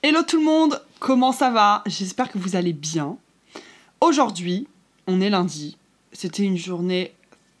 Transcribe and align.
Hello 0.00 0.22
tout 0.22 0.38
le 0.38 0.44
monde, 0.44 0.80
comment 1.00 1.32
ça 1.32 1.50
va? 1.50 1.82
J'espère 1.84 2.30
que 2.30 2.38
vous 2.38 2.54
allez 2.54 2.72
bien. 2.72 3.18
Aujourd'hui, 4.00 4.68
on 5.08 5.20
est 5.20 5.28
lundi. 5.28 5.76
C'était 6.12 6.44
une 6.44 6.56
journée 6.56 7.12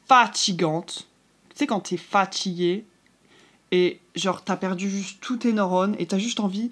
fatigante. 0.06 1.08
Tu 1.50 1.56
sais, 1.56 1.66
quand 1.66 1.80
t'es 1.80 1.96
fatigué 1.96 2.84
et 3.72 3.98
genre 4.14 4.44
t'as 4.44 4.54
perdu 4.54 4.88
juste 4.88 5.18
tous 5.20 5.38
tes 5.38 5.52
neurones 5.52 5.96
et 5.98 6.06
t'as 6.06 6.18
juste 6.18 6.38
envie 6.38 6.70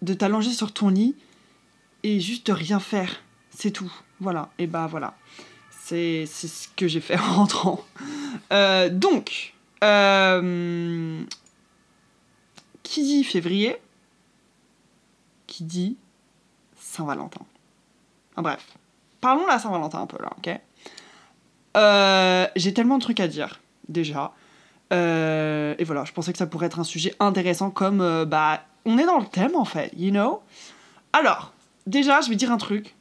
de 0.00 0.14
t'allonger 0.14 0.54
sur 0.54 0.72
ton 0.72 0.88
lit 0.88 1.14
et 2.02 2.18
juste 2.18 2.46
de 2.46 2.52
rien 2.52 2.80
faire. 2.80 3.22
C'est 3.50 3.72
tout. 3.72 3.92
Voilà. 4.20 4.48
Et 4.58 4.66
bah 4.66 4.86
voilà. 4.90 5.18
C'est 5.82 6.24
ce 6.24 6.66
que 6.76 6.88
j'ai 6.88 7.00
fait 7.00 7.18
en 7.18 7.34
rentrant. 7.34 7.84
Euh, 8.54 8.88
donc, 8.88 9.52
euh, 9.84 11.22
qui 12.82 13.02
dit 13.02 13.22
février? 13.22 13.76
Qui 15.54 15.62
dit 15.62 15.96
Saint-Valentin. 16.76 17.42
En 18.34 18.42
bref, 18.42 18.76
parlons 19.20 19.46
la 19.46 19.60
Saint-Valentin 19.60 20.00
un 20.00 20.06
peu 20.06 20.20
là, 20.20 20.32
ok? 20.36 20.60
Euh, 21.76 22.48
J'ai 22.56 22.74
tellement 22.74 22.98
de 22.98 23.02
trucs 23.04 23.20
à 23.20 23.28
dire, 23.28 23.60
déjà. 23.88 24.32
et 24.90 25.84
voilà, 25.84 26.04
je 26.04 26.12
pensais 26.12 26.32
que 26.32 26.38
ça 26.38 26.48
pourrait 26.48 26.66
être 26.66 26.80
un 26.80 26.84
sujet 26.84 27.14
intéressant 27.20 27.70
comme, 27.70 28.24
bah, 28.24 28.64
on 28.84 28.98
est 28.98 29.06
dans 29.06 29.20
le 29.20 29.26
thème 29.26 29.54
en 29.54 29.64
fait, 29.64 29.92
you 29.96 30.10
know? 30.10 30.42
Alors, 31.12 31.52
déjà, 31.86 32.20
je 32.20 32.30
vais 32.30 32.36
dire 32.36 32.50
un 32.50 32.56
truc. 32.56 32.96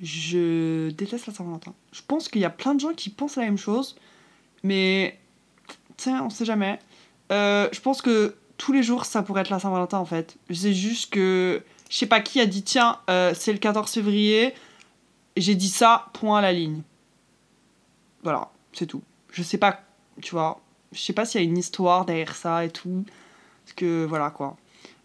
Je 0.00 0.90
déteste 0.90 1.26
la 1.26 1.32
Saint-Valentin. 1.32 1.74
Je 1.90 2.02
pense 2.06 2.28
qu'il 2.28 2.40
y 2.40 2.44
a 2.44 2.50
plein 2.50 2.76
de 2.76 2.78
gens 2.80 2.92
qui 2.94 3.10
pensent 3.10 3.34
la 3.34 3.46
même 3.46 3.58
chose, 3.58 3.96
mais 4.62 5.18
tiens, 5.96 6.22
on 6.24 6.30
sait 6.30 6.44
jamais. 6.44 6.78
Euh, 7.32 7.68
je 7.72 7.80
pense 7.80 8.00
que 8.00 8.36
tous 8.56 8.72
les 8.72 8.82
jours, 8.82 9.04
ça 9.04 9.22
pourrait 9.22 9.42
être 9.42 9.50
la 9.50 9.58
Saint-Valentin 9.58 9.98
en 9.98 10.04
fait. 10.04 10.36
C'est 10.52 10.74
juste 10.74 11.12
que 11.12 11.62
je 11.90 11.96
sais 11.96 12.06
pas 12.06 12.20
qui 12.20 12.40
a 12.40 12.46
dit 12.46 12.62
tiens, 12.62 12.98
euh, 13.10 13.32
c'est 13.34 13.52
le 13.52 13.58
14 13.58 13.90
février, 13.90 14.54
j'ai 15.36 15.54
dit 15.54 15.68
ça, 15.68 16.06
point 16.12 16.38
à 16.38 16.42
la 16.42 16.52
ligne. 16.52 16.82
Voilà, 18.22 18.50
c'est 18.72 18.86
tout. 18.86 19.02
Je 19.30 19.42
sais 19.42 19.58
pas, 19.58 19.80
tu 20.22 20.32
vois, 20.32 20.60
je 20.92 21.00
sais 21.00 21.12
pas 21.12 21.24
s'il 21.24 21.40
y 21.40 21.44
a 21.44 21.46
une 21.46 21.58
histoire 21.58 22.04
derrière 22.04 22.34
ça 22.34 22.64
et 22.64 22.70
tout. 22.70 23.04
Parce 23.64 23.74
que 23.74 24.04
voilà 24.04 24.30
quoi. 24.30 24.56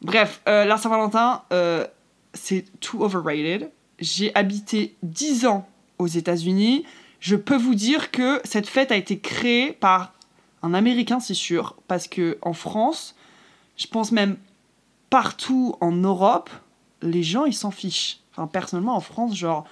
Bref, 0.02 0.42
euh, 0.48 0.66
la 0.66 0.78
Saint-Valentin, 0.78 1.44
c'est 2.34 2.66
too 2.80 3.04
overrated. 3.04 3.70
J'ai 4.00 4.34
habité 4.36 4.96
10 5.04 5.46
ans 5.46 5.68
aux 6.00 6.08
États-Unis. 6.08 6.86
Je 7.20 7.36
peux 7.36 7.58
vous 7.58 7.76
dire 7.76 8.12
que 8.12 8.42
cette 8.44 8.68
fête 8.68 8.92
a 8.92 8.96
été 8.96 9.20
créée 9.20 9.74
par 9.74 10.14
un 10.64 10.74
Américain, 10.74 11.20
c'est 11.20 11.36
sûr, 11.36 11.76
parce 11.88 12.08
que 12.08 12.38
en 12.42 12.54
France, 12.54 13.16
je 13.78 13.88
pense 13.88 14.12
même 14.12 14.38
partout 15.10 15.76
en 15.82 15.92
Europe, 15.92 16.50
les 17.02 17.24
gens 17.24 17.46
ils 17.46 17.54
s'en 17.54 17.72
fichent. 17.72 18.20
Enfin, 18.32 18.48
personnellement, 18.48 18.96
en 18.96 19.02
France, 19.02 19.36
genre, 19.36 19.66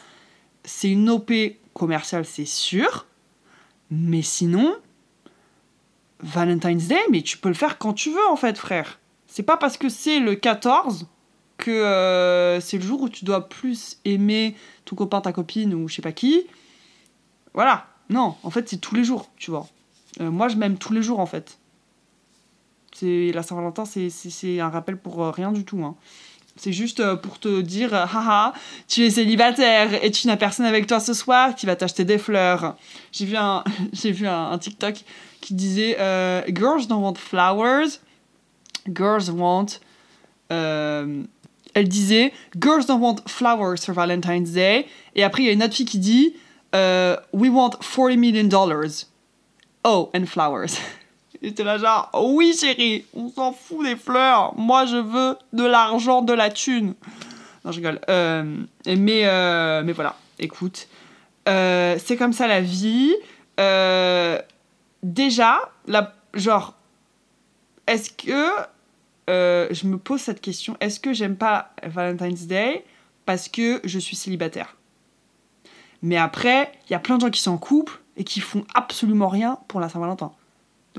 c'est 0.64 0.90
une 0.90 1.10
OP 1.10 1.32
commerciale, 1.74 2.26
c'est 2.26 2.46
sûr, 2.46 3.06
mais 3.90 4.22
sinon, 4.22 4.76
Valentine's 6.22 6.88
Day, 6.88 7.00
mais 7.10 7.22
tu 7.22 7.38
peux 7.38 7.50
le 7.50 7.56
faire 7.56 7.78
quand 7.78 7.94
tu 7.94 8.12
veux 8.12 8.28
en 8.30 8.36
fait, 8.36 8.58
frère. 8.58 9.00
C'est 9.28 9.44
pas 9.44 9.58
parce 9.58 9.78
que 9.78 9.90
c'est 9.90 10.20
le 10.20 10.36
14 10.36 11.08
que 11.58 11.72
euh, 11.72 12.60
c'est 12.60 12.78
le 12.78 12.84
jour 12.84 13.02
où 13.02 13.10
tu 13.10 13.26
dois 13.26 13.48
plus 13.48 14.00
aimer 14.06 14.56
ton 14.86 14.96
copain, 14.96 15.22
ta 15.22 15.32
copine 15.32 15.74
ou 15.74 15.88
je 15.88 15.96
sais 15.96 16.02
pas 16.02 16.12
qui. 16.12 16.48
Voilà. 17.54 17.88
Non, 18.10 18.36
en 18.42 18.50
fait, 18.50 18.68
c'est 18.68 18.78
tous 18.78 18.96
les 18.96 19.04
jours, 19.04 19.30
tu 19.38 19.52
vois. 19.52 19.68
Euh, 20.20 20.32
moi, 20.32 20.48
je 20.48 20.56
m'aime 20.56 20.78
tous 20.78 20.94
les 20.94 21.04
jours, 21.04 21.20
en 21.20 21.28
fait. 21.28 21.60
La 23.02 23.44
Saint-Valentin, 23.44 23.86
c'est 23.86 24.60
un 24.60 24.70
rappel 24.70 24.98
pour 24.98 25.24
euh, 25.24 25.32
rien 25.32 25.52
du 25.52 25.64
tout. 25.64 25.84
Hein. 25.84 25.96
C'est 26.56 26.74
juste 26.74 27.16
pour 27.16 27.40
te 27.40 27.62
dire, 27.62 27.94
haha, 27.94 28.54
tu 28.88 29.06
es 29.06 29.10
célibataire 29.10 30.04
et 30.04 30.12
tu 30.12 30.28
n'as 30.28 30.36
personne 30.36 30.66
avec 30.66 30.88
toi 30.88 31.00
ce 31.00 31.14
soir 31.14 31.56
qui 31.56 31.66
va 31.66 31.78
t'acheter 31.78 32.04
des 32.04 32.18
fleurs. 32.18 32.76
J'ai 33.14 33.26
vu, 33.26 33.38
un, 33.38 33.64
TikTok 34.60 34.96
qui 35.40 35.54
disait, 35.54 35.96
Girls 36.50 36.88
don't 36.88 37.02
want 37.02 37.16
flowers, 37.16 38.00
girls 38.88 39.30
want 39.30 39.80
elle 41.74 41.88
disait 41.88 42.34
Girls 42.60 42.86
don't 42.86 43.00
want 43.00 43.18
flowers 43.28 43.78
for 43.78 43.94
Valentine's 43.94 44.52
Day. 44.52 44.86
Et 45.16 45.24
après, 45.24 45.44
il 45.44 45.46
y 45.48 45.50
a 45.50 45.54
une 45.54 45.64
autre 45.64 45.74
fille 45.74 45.86
qui 45.86 46.00
dit 46.00 46.36
euh, 46.76 47.16
We 47.34 47.50
want 47.52 47.72
40 47.82 48.18
million 48.18 48.44
dollars. 48.46 49.06
Oh, 49.84 50.10
and 50.14 50.26
flowers. 50.26 50.78
J'étais 51.42 51.64
là 51.64 51.78
genre, 51.78 52.10
oui 52.14 52.54
chérie, 52.60 53.06
on 53.14 53.30
s'en 53.30 53.54
fout 53.54 53.86
des 53.86 53.96
fleurs. 53.96 54.54
Moi, 54.58 54.86
je 54.86 54.98
veux 54.98 55.38
de 55.54 55.64
l'argent, 55.64 56.22
de 56.22 56.34
la 56.34 56.50
thune. 56.50 56.96
Non, 57.64 57.72
je 57.72 57.78
rigole. 57.78 58.00
Euh, 58.10 58.44
mais, 58.86 59.26
euh, 59.26 59.82
mais 59.84 59.94
voilà, 59.94 60.16
écoute. 60.38 60.88
c'est 61.46 62.18
comme 62.18 62.34
ça 62.34 62.48
la 62.48 62.62
vie. 62.62 63.16
déjà, 65.04 65.60
la, 65.88 66.14
genre, 66.34 66.74
est-ce 67.88 68.12
que 68.12 68.52
euh, 69.30 69.68
je 69.72 69.88
me 69.88 69.98
pose 69.98 70.22
cette 70.22 70.42
question 70.42 70.78
est-ce 70.80 71.00
que 71.00 71.14
j'aime 71.14 71.36
pas 71.36 71.74
Valentine's 71.84 72.46
Day 72.46 72.86
parce 73.26 73.50
que 73.50 73.82
je 73.84 74.00
suis 74.00 74.16
célibataire? 74.16 74.76
Mais 76.02 76.18
après, 76.18 76.72
il 76.88 76.94
y 76.94 76.96
a 76.96 77.00
plein 77.00 77.18
de 77.18 77.22
gens 77.22 77.30
qui 77.30 77.42
sont 77.42 77.52
en 77.52 77.58
couple 77.58 78.00
et 78.16 78.24
qui 78.24 78.40
font 78.40 78.64
absolument 78.74 79.28
rien 79.28 79.58
pour 79.68 79.80
la 79.80 79.90
Saint-Valentin. 79.90 80.32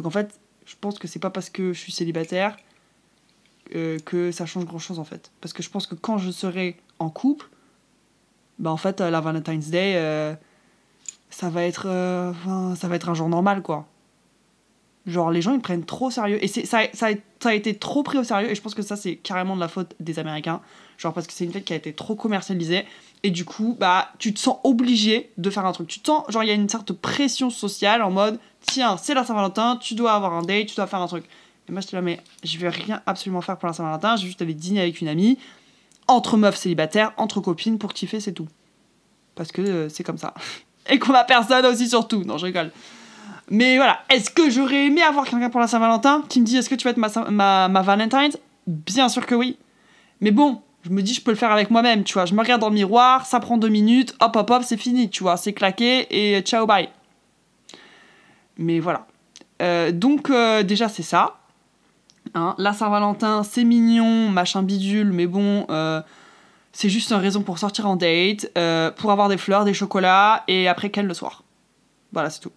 Donc 0.01 0.07
en 0.07 0.11
fait, 0.11 0.41
je 0.65 0.75
pense 0.81 0.99
que 0.99 1.07
c'est 1.07 1.19
pas 1.19 1.29
parce 1.29 1.51
que 1.51 1.75
je 1.75 1.79
suis 1.79 1.93
célibataire 1.93 2.57
euh, 3.75 3.99
que 3.99 4.33
ça 4.33 4.47
change 4.47 4.65
grand 4.65 4.79
chose 4.79 4.99
en 4.99 5.05
fait. 5.05 5.31
Parce 5.43 5.53
que 5.53 5.63
je 5.63 5.69
pense 5.69 5.87
que 5.87 5.95
quand 5.95 6.17
je 6.17 6.31
serai 6.31 6.79
en 6.99 7.11
couple, 7.11 7.51
bah 8.59 8.71
en 8.71 8.79
fait, 8.79 9.01
la 9.01 9.21
Valentine's 9.21 9.69
Day, 9.69 9.95
euh, 9.97 10.35
ça, 11.29 11.51
va 11.51 11.65
être, 11.65 11.83
ça 12.77 12.89
va 12.89 12.97
être 12.97 13.11
un 13.11 13.15
jour 13.15 13.29
normal 13.29 13.63
quoi. 13.63 13.87
Genre, 15.07 15.31
les 15.31 15.41
gens, 15.41 15.55
ils 15.55 15.61
prennent 15.61 15.85
trop 15.85 16.11
sérieux. 16.11 16.43
Et 16.43 16.49
ça, 16.49 16.63
ça, 16.93 17.09
ça, 17.41 17.49
a 17.49 17.55
été 17.55 17.75
trop 17.75 18.03
pris 18.03 18.19
au 18.19 18.25
sérieux. 18.25 18.51
Et 18.51 18.55
je 18.55 18.61
pense 18.61 18.75
que 18.75 18.83
ça, 18.83 18.97
c'est 18.97 19.17
carrément 19.17 19.55
de 19.55 19.61
la 19.61 19.69
faute 19.69 19.95
des 19.99 20.19
Américains. 20.19 20.61
Genre, 20.99 21.15
parce 21.15 21.27
que 21.27 21.33
c'est 21.33 21.45
une 21.45 21.53
fête 21.53 21.65
qui 21.65 21.73
a 21.73 21.77
été 21.77 21.95
trop 21.95 22.15
commercialisée. 22.15 22.85
Et 23.23 23.31
du 23.31 23.47
coup, 23.47 23.77
bah, 23.79 24.11
tu 24.19 24.35
te 24.35 24.39
sens 24.39 24.59
obligé 24.63 25.33
de 25.39 25.49
faire 25.49 25.65
un 25.65 25.73
truc. 25.73 25.89
Tu 25.89 26.01
te 26.01 26.07
sens, 26.07 26.25
genre, 26.31 26.45
il 26.45 26.49
y 26.49 26.51
a 26.51 26.55
une 26.55 26.69
sorte 26.69 26.89
de 26.89 26.93
pression 26.93 27.49
sociale 27.49 28.03
en 28.03 28.11
mode, 28.11 28.39
tiens, 28.71 28.97
c'est 28.97 29.15
la 29.15 29.25
Saint-Valentin, 29.25 29.77
tu 29.77 29.95
dois 29.95 30.13
avoir 30.13 30.33
un 30.33 30.43
date, 30.43 30.67
tu 30.67 30.77
dois 30.77 30.87
faire 30.87 31.01
un 31.01 31.07
truc. 31.07 31.25
Et 31.69 31.73
moi, 31.73 31.81
je 31.81 31.89
te 31.89 31.97
là, 31.97 32.03
mais 32.03 32.21
je 32.43 32.59
vais 32.59 32.69
rien 32.69 33.03
absolument 33.07 33.41
faire 33.41 33.57
pour 33.57 33.67
la 33.67 33.73
Saint-Valentin. 33.73 34.17
Je 34.17 34.23
vais 34.23 34.29
juste 34.29 34.43
aller 34.43 34.55
dîner 34.55 34.81
avec 34.81 35.01
une 35.01 35.09
amie, 35.09 35.39
entre 36.09 36.37
meufs 36.37 36.57
célibataires, 36.57 37.13
entre 37.17 37.41
copines, 37.41 37.79
pour 37.79 37.93
kiffer, 37.93 38.21
c'est 38.21 38.33
tout. 38.33 38.49
Parce 39.35 39.53
que 39.53 39.63
euh, 39.63 39.89
c'est 39.89 40.05
comme 40.05 40.19
ça. 40.19 40.35
Et 40.89 40.99
qu'on 40.99 41.15
a 41.15 41.25
personne 41.25 41.65
aussi, 41.67 41.89
surtout. 41.89 42.25
Non, 42.25 42.39
je 42.39 42.47
rigole. 42.47 42.73
Mais 43.49 43.77
voilà, 43.77 44.01
est-ce 44.09 44.31
que 44.31 44.49
j'aurais 44.49 44.87
aimé 44.87 45.03
avoir 45.03 45.27
quelqu'un 45.27 45.51
pour 45.51 45.61
la 45.61 45.67
Saint-Valentin 45.67 46.25
qui 46.29 46.41
me 46.41 46.47
dit 46.47 46.57
est-ce 46.57 46.71
que 46.71 46.77
tu 46.77 46.85
vas 46.85 46.91
être 46.91 46.97
ma, 46.97 47.69
ma, 47.69 47.69
ma 47.69 47.97
Bien 48.67 49.09
sûr 49.09 49.27
que 49.27 49.35
oui. 49.35 49.57
Mais 50.21 50.31
bon, 50.31 50.63
je 50.85 50.91
me 50.91 51.03
dis 51.03 51.15
je 51.15 51.21
peux 51.21 51.33
le 51.33 51.37
faire 51.37 51.51
avec 51.51 51.71
moi-même, 51.71 52.05
tu 52.05 52.15
vois. 52.15 52.27
Je 52.27 52.35
me 52.35 52.41
regarde 52.41 52.61
dans 52.61 52.69
le 52.69 52.75
miroir, 52.75 53.27
ça 53.27 53.41
prend 53.41 53.59
deux 53.59 53.69
minutes, 53.69 54.15
hop 54.21 54.37
hop 54.37 54.51
hop, 54.51 54.63
c'est 54.65 54.77
fini, 54.77 55.11
tu 55.11 55.25
vois. 55.25 55.37
C'est 55.37 55.53
claqué 55.53 56.07
et 56.11 56.41
ciao 56.43 56.67
bye. 56.67 56.89
Mais 58.61 58.79
voilà. 58.79 59.07
Euh, 59.63 59.91
donc 59.91 60.31
euh, 60.31 60.63
déjà 60.63 60.89
c'est 60.89 61.03
ça. 61.03 61.39
Hein, 62.35 62.55
la 62.59 62.73
Saint-Valentin, 62.73 63.43
c'est 63.43 63.65
mignon, 63.65 64.29
machin 64.29 64.63
bidule, 64.63 65.11
mais 65.11 65.27
bon, 65.27 65.67
euh, 65.71 66.01
c'est 66.73 66.91
juste 66.91 67.11
une 67.11 67.19
raison 67.19 67.43
pour 67.43 67.59
sortir 67.59 67.89
en 67.89 67.97
date, 67.97 68.53
pour 68.97 69.11
avoir 69.11 69.29
des 69.29 69.39
fleurs, 69.39 69.65
des 69.65 69.75
chocolats, 69.75 70.45
et 70.47 70.69
après 70.69 70.91
qu'elle 70.91 71.07
le 71.07 71.15
soir. 71.15 71.43
Voilà, 72.13 72.31
c'est 72.31 72.41
tout. 72.41 72.53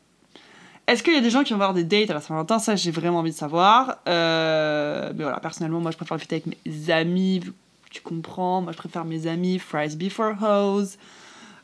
Est-ce 0.86 1.02
qu'il 1.02 1.14
y 1.14 1.18
a 1.18 1.22
des 1.22 1.30
gens 1.30 1.44
qui 1.44 1.54
vont 1.54 1.62
avoir 1.62 1.74
des 1.74 1.86
dates 1.86 2.12
à 2.12 2.16
la 2.16 2.22
Saint-Valentin? 2.22 2.60
Ça, 2.60 2.76
j'ai 2.76 2.92
vraiment 2.92 3.20
envie 3.20 3.32
de 3.32 3.36
savoir. 3.36 4.00
Mais 4.06 5.24
voilà, 5.24 5.40
personnellement, 5.42 5.80
moi, 5.80 5.92
je 5.92 5.98
préfère 5.98 6.18
le 6.18 6.22
fêter 6.22 6.44
avec 6.46 6.58
mes 6.66 6.92
amis. 6.92 7.42
Tu 7.90 8.02
comprends 8.02 8.62
Moi, 8.62 8.74
je 8.74 8.78
préfère 8.78 9.06
mes 9.06 9.26
amis. 9.26 9.58
Fries 9.58 9.96
before 9.96 10.36
hose. 10.44 10.98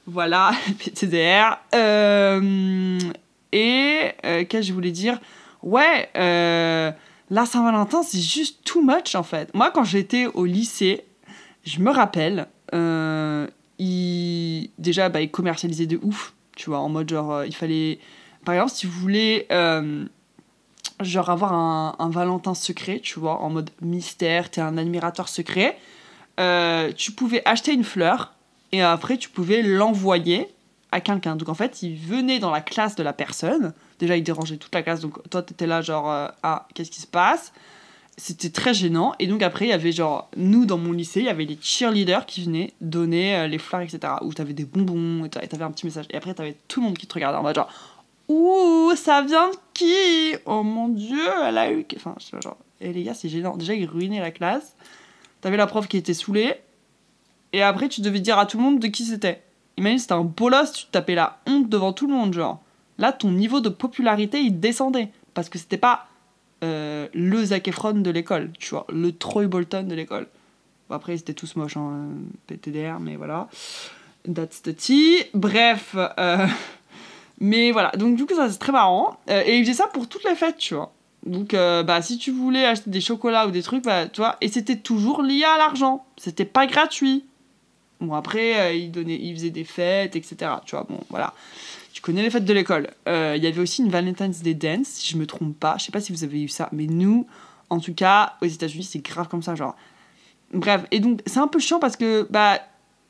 Voilà, 0.08 0.52
PTDR. 0.80 1.60
Euh, 1.76 2.98
et 3.52 4.12
euh, 4.26 4.46
qu'est-ce 4.46 4.62
que 4.62 4.68
je 4.68 4.74
voulais 4.74 4.92
dire? 4.92 5.20
Ouais, 5.62 6.10
la 6.16 7.46
Saint-Valentin, 7.46 8.02
c'est 8.04 8.22
juste 8.22 8.64
too 8.64 8.82
much 8.82 9.16
en 9.16 9.24
fait. 9.24 9.54
Moi, 9.54 9.72
quand 9.72 9.84
j'étais 9.84 10.26
au 10.28 10.46
lycée, 10.46 11.04
je 11.64 11.80
me 11.80 11.92
rappelle, 11.92 12.48
il... 13.78 14.70
déjà, 14.78 15.10
bah, 15.10 15.22
ils 15.22 15.30
commercialisaient 15.30 15.86
de 15.86 16.00
ouf. 16.02 16.34
Tu 16.56 16.70
vois, 16.70 16.80
en 16.80 16.90
mode 16.90 17.10
genre, 17.10 17.46
il 17.46 17.56
fallait 17.56 18.00
par 18.46 18.56
exemple, 18.56 18.72
si 18.72 18.86
vous 18.86 19.00
voulez 19.00 19.48
euh, 19.52 20.06
genre 21.02 21.30
avoir 21.30 21.54
un, 21.54 22.10
Valentin 22.10 22.54
secret, 22.54 23.00
tu 23.00 23.20
vois, 23.20 23.42
en 23.42 23.50
mode 23.50 23.70
mystère, 23.82 24.50
t'es 24.50 24.62
un 24.62 24.78
admirateur 24.78 25.30
secret, 25.30 25.78
euh, 26.40 26.92
tu 26.96 27.12
pouvais 27.12 27.42
acheter 27.46 27.74
une 27.74 27.84
fleur 27.84 28.34
et 28.72 28.82
après 28.82 29.18
tu 29.18 29.30
pouvais 29.30 29.62
l'envoyer 29.62 30.48
à 30.92 31.02
quelqu'un. 31.02 31.36
Donc 31.36 31.50
en 31.50 31.54
fait, 31.54 31.82
il 31.82 31.96
venait 31.96 32.40
dans 32.40 32.52
la 32.52 32.62
classe 32.62 32.96
de 32.96 33.04
la 33.04 33.14
personne. 33.14 33.74
Déjà, 34.00 34.18
il 34.18 34.24
dérangeait 34.24 34.58
toute 34.58 34.74
la 34.74 34.84
classe, 34.84 35.02
donc 35.02 35.18
toi, 35.30 35.42
t'étais 35.42 35.68
là 35.68 35.82
genre, 35.82 36.10
euh, 36.12 36.28
ah, 36.44 36.68
qu'est-ce 36.74 36.92
qui 36.92 37.02
se 37.02 37.08
passe? 37.08 37.54
C'était 38.18 38.50
très 38.50 38.74
gênant. 38.74 39.14
Et 39.20 39.28
donc 39.28 39.42
après, 39.42 39.66
il 39.66 39.70
y 39.70 39.74
avait 39.74 39.92
genre, 39.92 40.30
nous 40.36 40.66
dans 40.66 40.78
mon 40.78 40.92
lycée, 40.92 41.22
il 41.22 41.26
y 41.28 41.30
avait 41.30 41.46
les 41.46 41.58
cheerleaders 41.62 42.26
qui 42.26 42.44
venaient 42.44 42.74
donner 42.82 43.36
euh, 43.36 43.48
les 43.48 43.58
fleurs, 43.58 43.82
etc. 43.82 44.14
Où 44.22 44.34
t'avais 44.34 44.54
des 44.54 44.66
bonbons 44.66 45.26
et 45.26 45.30
t'avais 45.30 45.64
un 45.64 45.72
petit 45.72 45.86
message. 45.86 46.06
Et 46.10 46.18
après, 46.18 46.34
t'avais 46.34 46.58
tout 46.68 46.82
le 46.82 46.88
monde 46.88 46.98
qui 46.98 47.08
te 47.08 47.14
regardait 47.14 47.38
en 47.38 47.44
mode 47.44 47.56
genre, 47.56 47.70
ouh, 48.28 48.92
ça 48.96 49.22
vient 49.22 49.50
de 49.50 49.56
qui? 49.74 50.36
Oh 50.46 50.64
mon 50.64 50.90
dieu, 50.90 51.30
elle 51.46 51.58
a 51.58 51.72
eu. 51.72 51.86
Enfin, 51.96 52.16
je 52.20 52.26
sais 52.26 52.42
genre, 52.42 52.58
et 52.82 52.92
les 52.94 53.04
gars, 53.04 53.14
c'est 53.14 53.30
gênant. 53.30 53.58
Déjà, 53.58 53.74
ils 53.74 53.86
ruinaient 53.86 54.22
la 54.22 54.32
classe. 54.32 54.76
T'avais 55.42 55.58
la 55.58 55.68
prof 55.68 55.88
qui 55.88 55.98
était 55.98 56.14
saoulée. 56.14 56.56
Et 57.54 57.62
après, 57.62 57.90
tu 57.90 58.02
devais 58.02 58.20
dire 58.20 58.38
à 58.38 58.46
tout 58.46 58.58
le 58.58 58.64
monde 58.64 58.80
de 58.80 58.88
qui 58.88 59.06
c'était. 59.06 59.42
Imagine, 59.80 59.98
c'était 59.98 60.14
un 60.14 60.26
bolos, 60.26 60.74
tu 60.74 60.86
te 60.86 60.92
tapais 60.92 61.16
la 61.16 61.40
honte 61.48 61.70
devant 61.70 61.94
tout 61.94 62.06
le 62.06 62.14
monde, 62.14 62.34
genre. 62.34 62.62
Là, 62.98 63.14
ton 63.14 63.32
niveau 63.32 63.62
de 63.62 63.70
popularité, 63.70 64.42
il 64.42 64.60
descendait. 64.60 65.10
Parce 65.34 65.48
que 65.48 65.58
c'était 65.58 65.78
pas 65.78 66.08
euh, 66.66 67.08
le 67.14 67.46
Zac 67.46 67.70
Efron 67.70 67.94
de 67.94 68.10
l'école, 68.12 68.52
tu 68.60 68.72
vois, 68.72 68.86
le 68.90 69.14
Troy 69.14 69.48
Bolton 69.48 69.84
de 69.84 69.96
l'école. 69.96 70.28
Bon, 70.90 70.96
après, 70.96 71.16
ils 71.16 71.20
étaient 71.20 71.34
tous 71.34 71.56
moches, 71.56 71.78
hein, 71.78 72.10
PTDR, 72.48 73.00
mais 73.00 73.16
voilà. 73.16 73.48
That's 74.32 74.62
the 74.64 74.76
tea. 74.76 75.24
Bref. 75.34 75.96
Euh, 75.96 76.46
mais 77.40 77.72
voilà, 77.72 77.92
donc 77.92 78.18
du 78.18 78.26
coup, 78.26 78.36
ça 78.36 78.50
c'est 78.50 78.60
très 78.60 78.74
marrant. 78.74 79.18
Euh, 79.30 79.44
et 79.46 79.60
ils 79.60 79.64
faisaient 79.64 79.78
ça 79.78 79.88
pour 79.88 80.10
toutes 80.10 80.26
les 80.26 80.36
fêtes, 80.36 80.58
tu 80.58 80.76
vois. 80.76 80.92
Donc, 81.26 81.54
bah, 81.54 82.02
si 82.02 82.18
tu 82.18 82.32
voulais 82.32 82.66
acheter 82.66 82.90
des 82.90 83.02
chocolats 83.02 83.48
ou 83.48 83.52
des 83.52 83.62
trucs, 83.62 83.84
bah, 83.86 84.08
tu 84.08 84.20
vois, 84.20 84.36
et 84.42 84.50
c'était 84.50 84.78
toujours 84.78 85.22
lié 85.22 85.44
à 85.44 85.58
l'argent. 85.58 86.06
C'était 86.18 86.46
pas 86.46 86.66
gratuit. 86.66 87.26
Bon, 88.02 88.14
après, 88.14 88.80
ils, 88.80 88.92
donnaient, 88.92 89.20
ils 89.20 89.34
faisaient 89.36 89.50
des 89.50 89.66
fêtes, 89.66 90.16
etc. 90.16 90.52
Tu 90.66 90.76
vois, 90.76 90.86
bon, 90.90 91.00
voilà. 91.10 91.34
Tu 91.92 92.02
connais 92.02 92.22
les 92.22 92.30
fêtes 92.30 92.46
de 92.46 92.54
l'école. 92.54 92.90
Euh, 93.08 93.34
il 93.36 93.44
y 93.44 93.48
avait 93.48 93.60
aussi 93.60 93.82
une 93.82 93.90
Valentine's 93.90 94.42
Day 94.42 94.54
Dance, 94.54 94.88
si 94.88 95.12
je 95.12 95.18
me 95.18 95.26
trompe 95.26 95.60
pas. 95.60 95.76
Je 95.78 95.86
sais 95.86 95.92
pas 95.92 96.00
si 96.00 96.14
vous 96.14 96.24
avez 96.24 96.42
eu 96.42 96.48
ça, 96.48 96.70
mais 96.72 96.86
nous, 96.86 97.28
en 97.70 97.80
tout 97.80 97.94
cas, 97.94 98.36
aux 98.42 98.46
États-Unis, 98.46 98.84
c'est 98.84 99.00
grave 99.00 99.28
comme 99.28 99.44
ça, 99.44 99.56
genre. 99.56 99.76
Bref, 100.54 100.86
et 100.92 101.00
donc 101.00 101.22
c'est 101.26 101.40
un 101.40 101.48
peu 101.48 101.60
chiant 101.60 101.80
parce 101.80 101.96
que 101.96 102.26
bah 102.32 102.60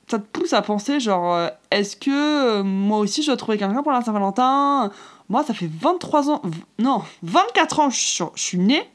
ça 0.09 0.19
te 0.19 0.25
pousse 0.25 0.51
à 0.51 0.61
penser 0.61 0.99
genre 0.99 1.33
euh, 1.35 1.47
est-ce 1.71 1.95
que 1.95 2.09
euh, 2.09 2.63
moi 2.63 2.97
aussi 2.97 3.21
je 3.21 3.27
dois 3.27 3.37
trouver 3.37 3.57
quelqu'un 3.57 3.81
pour 3.81 3.93
la 3.93 4.01
Saint-Valentin? 4.01 4.91
Moi, 5.29 5.43
ça 5.43 5.53
fait 5.53 5.69
23 5.71 6.31
ans, 6.31 6.41
non, 6.79 7.03
24 7.21 7.79
ans 7.79 7.89
je 7.91 8.25
suis 8.35 8.57
née, 8.57 8.89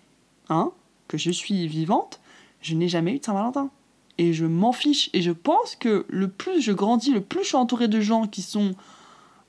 hein, 0.50 0.72
que 1.08 1.16
je 1.16 1.30
suis 1.30 1.66
vivante, 1.68 2.20
je 2.60 2.74
n'ai 2.74 2.88
jamais 2.88 3.14
eu 3.14 3.18
de 3.20 3.24
Saint-Valentin. 3.24 3.70
Et 4.18 4.32
je 4.32 4.46
m'en 4.46 4.72
fiche. 4.72 5.10
Et 5.12 5.22
je 5.22 5.32
pense 5.32 5.76
que 5.76 6.06
le 6.08 6.28
plus 6.28 6.60
je 6.60 6.72
grandis, 6.72 7.12
le 7.12 7.20
plus 7.20 7.42
je 7.42 7.48
suis 7.48 7.56
entourée 7.56 7.88
de 7.88 8.00
gens 8.00 8.26
qui 8.26 8.42
sont 8.42 8.72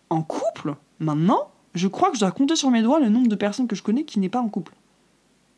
en 0.10 0.22
couple, 0.22 0.76
maintenant, 1.00 1.50
je 1.74 1.88
crois 1.88 2.10
que 2.10 2.16
je 2.16 2.22
dois 2.22 2.32
compter 2.32 2.56
sur 2.56 2.72
mes 2.72 2.82
doigts 2.82 3.00
le 3.00 3.10
nombre 3.10 3.28
de 3.28 3.36
personnes 3.36 3.68
que 3.68 3.76
je 3.76 3.84
connais 3.84 4.04
qui 4.04 4.20
n'est 4.20 4.30
pas 4.30 4.42
en 4.42 4.50
couple. 4.50 4.74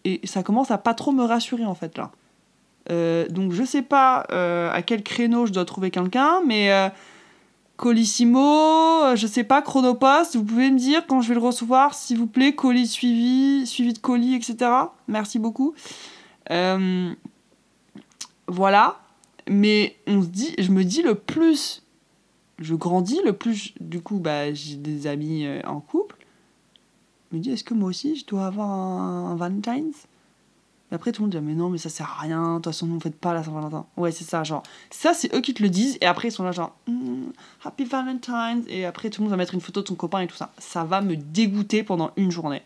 Et 0.04 0.22
ça 0.26 0.44
commence 0.44 0.72
à 0.72 0.78
pas 0.78 0.94
trop 0.94 1.12
me 1.12 1.24
rassurer 1.24 1.66
en 1.66 1.76
fait 1.76 1.98
là. 1.98 2.12
Euh, 2.90 3.28
donc 3.28 3.52
je 3.52 3.64
sais 3.64 3.82
pas 3.82 4.26
euh, 4.32 4.72
à 4.72 4.82
quel 4.82 5.04
créneau 5.04 5.46
je 5.46 5.52
dois 5.52 5.66
trouver 5.66 5.92
quelqu'un, 5.92 6.42
mais 6.46 6.72
euh, 6.72 6.90
Colissimo, 7.76 9.16
je 9.16 9.28
sais 9.28 9.44
pas, 9.44 9.62
Chronopost, 9.62 10.36
vous 10.36 10.44
pouvez 10.44 10.72
me 10.72 10.80
dire 10.80 11.06
quand 11.06 11.22
je 11.22 11.30
vais 11.30 11.36
le 11.36 11.42
recevoir, 11.42 11.94
s'il 11.94 12.18
vous 12.18 12.26
plaît, 12.26 12.56
colis 12.56 12.88
suivi, 12.88 13.68
suivi 13.68 13.94
de 13.94 14.00
colis, 14.00 14.36
etc. 14.36 14.72
Merci 15.08 15.38
beaucoup. 15.38 15.76
Voilà. 18.48 19.02
Mais 19.50 19.98
on 20.08 20.22
se 20.22 20.28
dit, 20.28 20.54
je 20.58 20.72
me 20.72 20.84
dis 20.84 21.02
le 21.02 21.16
plus 21.16 21.84
je 22.60 22.76
grandis, 22.76 23.20
le 23.24 23.34
plus, 23.34 23.74
du 23.80 24.02
coup, 24.02 24.20
bah, 24.20 24.54
j'ai 24.54 24.76
des 24.76 25.08
amis 25.08 25.46
euh, 25.46 25.62
en 25.66 25.80
couple. 25.80 26.16
Je 27.32 27.38
me 27.38 27.42
dis, 27.42 27.52
est-ce 27.52 27.64
que 27.64 27.74
moi 27.74 27.90
aussi, 27.90 28.16
je 28.16 28.26
dois 28.26 28.48
avoir 28.48 28.70
un, 28.70 29.36
Valentine's? 29.36 30.08
Après, 30.90 31.12
tout 31.12 31.22
le 31.22 31.28
monde 31.28 31.36
dit, 31.36 31.46
mais 31.46 31.54
non, 31.54 31.70
mais 31.70 31.78
ça 31.78 31.90
sert 31.90 32.10
à 32.10 32.22
rien, 32.22 32.54
de 32.54 32.56
toute 32.56 32.66
façon, 32.66 32.90
on 32.90 33.00
fait 33.00 33.14
pas 33.14 33.34
la 33.34 33.44
Saint-Valentin. 33.44 33.86
Ouais, 33.98 34.12
c'est 34.12 34.24
ça, 34.24 34.44
genre, 34.46 34.64
ça, 34.90 35.14
c'est 35.14 35.34
eux 35.36 35.42
qui 35.42 35.54
te 35.54 35.62
le 35.62 35.70
disent, 35.70 35.98
et 36.00 36.06
après, 36.06 36.30
ils 36.30 36.32
sont 36.32 36.44
là, 36.44 36.54
genre, 36.54 36.76
hmm, 36.88 37.26
Happy 37.64 37.84
Valentine's, 37.84 38.64
et 38.70 38.86
après, 38.86 39.10
tout 39.10 39.22
le 39.22 39.26
monde 39.26 39.32
va 39.32 39.38
mettre 39.38 39.54
une 39.54 39.62
photo 39.62 39.82
de 39.82 39.88
son 39.88 39.96
copain 39.96 40.22
et 40.22 40.28
tout 40.28 40.38
ça. 40.38 40.54
Ça 40.58 40.86
va 40.86 41.02
me 41.02 41.18
dégoûter 41.18 41.84
pendant 41.84 42.12
une 42.16 42.32
journée. 42.32 42.62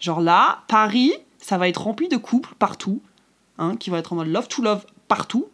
Genre 0.00 0.20
là, 0.20 0.64
Paris, 0.66 1.12
ça 1.38 1.56
va 1.56 1.68
être 1.68 1.82
rempli 1.82 2.08
de 2.08 2.16
couples 2.16 2.54
partout, 2.58 3.00
qui 3.78 3.90
vont 3.90 3.96
être 3.96 4.12
en 4.12 4.16
mode 4.16 4.28
love 4.28 4.48
to 4.48 4.62
love 4.62 4.86
partout. 5.08 5.48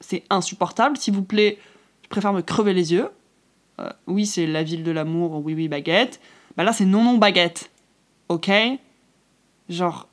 C'est 0.00 0.24
insupportable. 0.30 0.96
S'il 0.96 1.14
vous 1.14 1.22
plaît, 1.22 1.58
je 2.02 2.08
préfère 2.08 2.32
me 2.32 2.42
crever 2.42 2.74
les 2.74 2.92
yeux. 2.92 3.08
Euh, 3.80 3.90
oui, 4.06 4.26
c'est 4.26 4.46
la 4.46 4.62
ville 4.62 4.82
de 4.82 4.90
l'amour, 4.90 5.42
oui, 5.44 5.54
oui, 5.54 5.68
baguette. 5.68 6.20
Bah 6.56 6.64
là, 6.64 6.72
c'est 6.72 6.84
non, 6.84 7.04
non, 7.04 7.18
baguette. 7.18 7.70
Ok 8.28 8.50
Genre, 9.68 10.08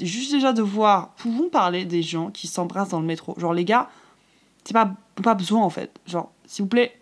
juste 0.00 0.32
déjà 0.32 0.52
de 0.52 0.62
voir, 0.62 1.10
pouvons 1.14 1.48
parler 1.48 1.84
des 1.84 2.02
gens 2.02 2.30
qui 2.30 2.46
s'embrassent 2.46 2.90
dans 2.90 3.00
le 3.00 3.06
métro. 3.06 3.34
Genre, 3.38 3.54
les 3.54 3.64
gars, 3.64 3.88
c'est 4.64 4.72
pas, 4.72 4.92
pas 5.22 5.34
besoin 5.34 5.62
en 5.62 5.70
fait. 5.70 5.90
Genre, 6.06 6.32
s'il 6.46 6.64
vous 6.64 6.68
plaît, 6.68 6.92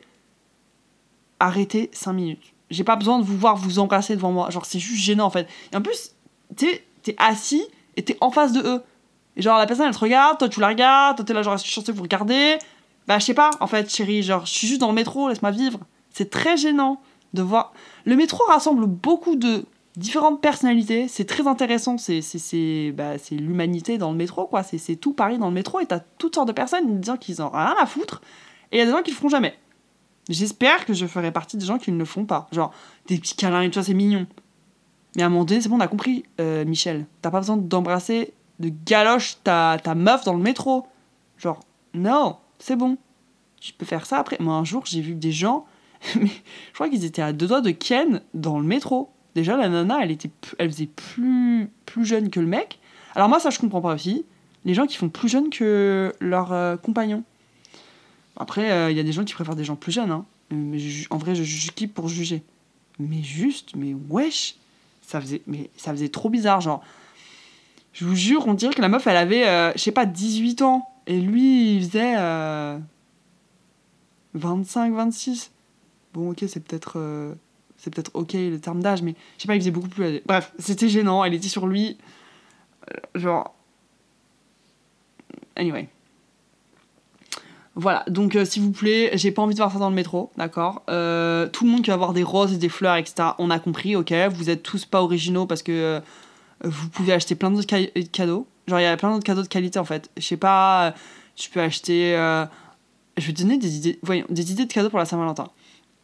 arrêtez 1.39 1.91
5 1.93 2.13
minutes. 2.13 2.53
J'ai 2.71 2.85
pas 2.85 2.97
besoin 2.97 3.19
de 3.19 3.25
vous 3.25 3.37
voir 3.37 3.57
vous 3.57 3.79
embrasser 3.79 4.15
devant 4.15 4.31
moi. 4.31 4.51
Genre, 4.51 4.65
c'est 4.65 4.79
juste 4.79 5.03
gênant 5.03 5.27
en 5.27 5.31
fait. 5.31 5.49
Et 5.73 5.77
en 5.77 5.83
plus, 5.83 6.13
t'es 6.57 6.85
es 7.07 7.15
assis 7.19 7.65
et 7.97 8.05
t'es 8.05 8.17
en 8.21 8.31
face 8.31 8.53
de 8.53 8.61
eux. 8.61 8.83
Et 9.37 9.43
genre, 9.43 9.59
la 9.59 9.67
personne 9.67 9.87
elle 9.87 9.95
te 9.95 9.99
regarde, 9.99 10.39
toi 10.39 10.49
tu 10.49 10.61
la 10.61 10.69
regardes, 10.69 11.17
toi 11.17 11.25
t'es 11.25 11.33
là, 11.33 11.43
genre, 11.43 11.57
je 11.57 11.63
suis 11.63 11.73
censé 11.73 11.93
vous 11.93 12.03
regarder. 12.03 12.59
Bah, 13.07 13.19
je 13.19 13.25
sais 13.25 13.35
pas, 13.35 13.51
en 13.61 13.67
fait, 13.67 13.93
chérie, 13.93 14.23
genre, 14.23 14.47
je 14.47 14.53
suis 14.53 14.67
juste 14.67 14.81
dans 14.81 14.89
le 14.89 14.95
métro, 14.95 15.29
laisse-moi 15.29 15.51
vivre. 15.51 15.81
C'est 16.11 16.31
très 16.31 16.57
gênant 16.57 17.01
de 17.35 17.43
voir. 17.43 17.73
Le 18.05 18.17
métro 18.17 18.43
rassemble 18.45 18.87
beaucoup 18.87 19.37
de 19.37 19.65
différentes 19.97 20.41
personnalités. 20.41 21.09
C'est 21.09 21.25
très 21.25 21.47
intéressant. 21.47 21.97
C'est 21.99 22.93
bah, 22.95 23.13
l'humanité 23.31 23.99
dans 23.99 24.11
le 24.11 24.17
métro, 24.17 24.47
quoi. 24.47 24.63
C'est 24.63 24.97
tout 24.97 25.13
Paris 25.13 25.39
dans 25.39 25.49
le 25.49 25.55
métro 25.55 25.81
et 25.81 25.87
t'as 25.87 26.01
toutes 26.19 26.35
sortes 26.35 26.49
de 26.49 26.53
personnes 26.53 27.01
disant 27.01 27.17
qu'ils 27.17 27.43
ont 27.43 27.51
rien 27.51 27.75
à 27.81 27.87
foutre. 27.87 28.21
Et 28.73 28.77
il 28.77 28.79
y 28.79 28.83
a 28.83 28.87
des 28.87 28.93
gens 28.93 29.03
qui 29.03 29.11
le 29.11 29.17
feront 29.17 29.29
jamais. 29.29 29.57
J'espère 30.29 30.87
que 30.87 30.95
je 30.95 31.07
ferai 31.07 31.33
partie 31.33 31.57
des 31.57 31.67
gens 31.67 31.79
qui 31.79 31.91
ne 31.91 31.99
le 31.99 32.05
font 32.05 32.25
pas. 32.25 32.49
Genre, 32.53 32.73
des 33.09 33.19
petits 33.19 33.35
câlins 33.35 33.63
et 33.63 33.69
tout 33.69 33.81
ça, 33.81 33.83
c'est 33.83 33.95
mignon. 33.95 34.27
Mais 35.17 35.23
à 35.23 35.27
un 35.27 35.29
moment 35.29 35.45
donné, 35.45 35.61
c'est 35.61 35.69
bon, 35.69 35.77
on 35.77 35.81
a 35.81 35.89
compris, 35.89 36.25
euh, 36.41 36.65
Michel. 36.65 37.07
T'as 37.21 37.31
pas 37.31 37.41
besoin 37.41 37.57
d'embrasser, 37.57 38.33
de 38.61 38.71
galoche 38.87 39.39
ta, 39.43 39.79
ta 39.83 39.95
meuf 39.95 40.25
dans 40.25 40.35
le 40.35 40.43
métro. 40.43 40.87
Genre, 41.39 41.61
non 41.95 42.37
c'est 42.61 42.77
bon. 42.77 42.97
Tu 43.61 43.73
peux 43.73 43.87
faire 43.87 44.07
ça 44.07 44.19
après. 44.19 44.37
Moi, 44.39 44.55
un 44.55 44.65
jour, 44.65 44.85
j'ai 44.87 45.01
vu 45.01 45.15
des 45.15 45.33
gens, 45.33 45.67
mais 46.17 46.29
je 46.69 46.75
crois 46.75 46.89
qu'ils 46.89 47.05
étaient 47.05 47.23
à 47.23 47.33
deux 47.33 47.49
doigts 47.49 47.61
de 47.61 47.71
Ken 47.71 48.21
dans 48.35 48.59
le 48.59 48.65
métro. 48.65 49.11
Déjà, 49.35 49.57
la 49.57 49.69
nana, 49.69 49.99
elle, 50.03 50.11
était, 50.11 50.31
elle 50.59 50.71
faisait 50.71 50.87
plus, 50.87 51.71
plus 51.87 52.05
jeune 52.05 52.31
que 52.31 52.41
le 52.41 52.47
mec. 52.47 52.79
Alors, 53.15 53.29
moi, 53.29 53.41
ça, 53.41 53.51
je 53.51 53.59
comprends 53.59 53.81
pas 53.81 53.95
aussi. 53.95 54.25
Les 54.65 54.75
gens 54.75 54.87
qui 54.87 54.97
font 54.97 55.09
plus 55.09 55.29
jeunes 55.29 55.51
que 55.51 56.13
leurs 56.21 56.53
euh, 56.53 56.77
compagnons. 56.77 57.25
Après, 58.37 58.71
euh, 58.71 58.91
il 58.91 58.97
y 58.97 59.01
a 59.01 59.03
des 59.03 59.13
gens 59.13 59.25
qui 59.25 59.35
préfèrent 59.35 59.57
des 59.57 59.65
gens 59.65 59.77
plus 59.77 59.93
jeunes. 59.93 60.11
Hein. 60.11 60.25
Mais 60.51 60.79
en 61.11 61.17
vrai, 61.17 61.35
je 61.35 61.43
juge 61.43 61.73
qui 61.73 61.87
pour 61.87 62.09
juger? 62.09 62.43
Mais 62.99 63.23
juste, 63.23 63.75
mais 63.77 63.95
wesh 64.11 64.57
ça 65.11 65.21
faisait, 65.21 65.43
mais 65.47 65.71
ça 65.77 65.91
faisait 65.91 66.09
trop 66.09 66.31
bizarre. 66.31 66.61
Genre, 66.61 66.83
je 67.93 68.05
vous 68.05 68.15
jure, 68.15 68.47
on 68.47 68.55
dirait 68.55 68.73
que 68.73 68.81
la 68.81 68.89
meuf, 68.89 69.07
elle 69.07 69.17
avait, 69.17 69.47
euh, 69.47 69.73
je 69.75 69.79
sais 69.79 69.93
pas, 69.93 70.07
18 70.07 70.63
ans. 70.63 70.89
Et 71.07 71.21
lui, 71.21 71.77
il 71.77 71.83
faisait 71.83 72.15
25, 74.35 74.93
euh, 74.93 74.97
26. 74.97 75.51
Bon, 76.15 76.31
ok, 76.31 76.45
c'est 76.47 76.61
peut-être 76.61 76.95
euh, 76.97 77.35
c'est 77.77 77.93
peut-être 77.93 78.11
ok 78.15 78.33
le 78.35 78.59
terme 78.59 78.81
d'âge, 78.81 79.03
mais 79.03 79.15
je 79.37 79.43
sais 79.43 79.47
pas, 79.47 79.55
il 79.55 79.61
faisait 79.61 79.71
beaucoup 79.71 79.89
plus. 79.89 80.23
Bref, 80.27 80.53
c'était 80.59 80.89
gênant, 80.89 81.25
elle 81.25 81.35
était 81.35 81.49
sur 81.49 81.67
lui. 81.67 81.99
Euh, 82.91 83.19
genre. 83.19 83.55
Anyway. 85.57 85.89
Voilà, 87.77 88.05
donc 88.09 88.37
s'il 88.45 88.63
vous 88.63 88.73
plaît, 88.73 89.11
j'ai 89.15 89.31
pas 89.31 89.43
envie 89.43 89.55
de 89.55 89.61
voir 89.61 89.73
ça 89.73 89.79
dans 89.79 89.89
le 89.89 89.95
métro, 89.95 90.31
d'accord? 90.37 90.83
Tout 90.87 90.93
le 90.93 91.67
monde 91.67 91.83
qui 91.83 91.89
va 91.89 91.95
avoir 91.95 92.13
des 92.13 92.25
roses 92.25 92.59
des 92.59 92.69
fleurs, 92.69 92.97
etc., 92.97 93.31
on 93.39 93.49
a 93.49 93.59
compris, 93.59 93.97
ok? 93.97 94.13
Vous 94.33 94.51
êtes 94.51 94.63
tous 94.63 94.85
pas 94.85 95.01
originaux 95.01 95.47
parce 95.47 95.63
que 95.63 96.03
vous 96.65 96.89
pouvez 96.89 97.13
acheter 97.13 97.35
plein 97.35 97.51
d'autres 97.51 97.67
cadeaux. 98.13 98.47
Genre, 98.69 98.81
il 98.81 98.83
y 98.83 98.87
a 98.87 98.97
plein 98.97 99.11
d'autres 99.11 99.25
cadeaux 99.25 99.43
de 99.43 99.49
qualité 99.49 99.79
en 99.79 99.85
fait. 99.85 100.11
Je 100.17 100.23
sais 100.23 100.37
pas, 100.37 100.95
tu 101.37 101.51
peux 101.51 101.61
acheter. 101.61 102.17
Euh, 102.17 102.45
je 103.17 103.27
vais 103.27 103.33
te 103.33 103.43
donner 103.43 103.59
des 103.59 103.77
idées, 103.77 103.99
voyons, 104.03 104.27
des 104.29 104.53
idées 104.53 104.67
de 104.67 104.73
cadeaux 104.73 104.91
pour 104.91 104.99
la 104.99 105.05
Saint-Valentin. 105.05 105.49